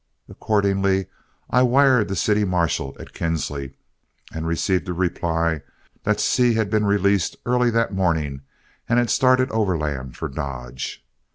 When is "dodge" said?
10.27-11.05